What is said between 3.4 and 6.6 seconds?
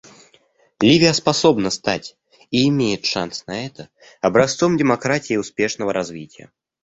на это— образцом демократии и успешного развития.